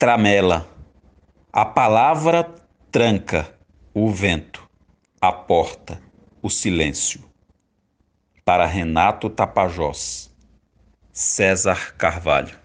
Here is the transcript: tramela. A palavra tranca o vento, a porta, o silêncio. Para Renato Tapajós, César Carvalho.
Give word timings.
tramela. 0.00 0.66
A 1.52 1.62
palavra 1.62 2.50
tranca 2.90 3.54
o 3.92 4.10
vento, 4.10 4.66
a 5.20 5.30
porta, 5.30 6.00
o 6.40 6.48
silêncio. 6.48 7.22
Para 8.42 8.64
Renato 8.64 9.28
Tapajós, 9.28 10.34
César 11.12 11.94
Carvalho. 11.98 12.59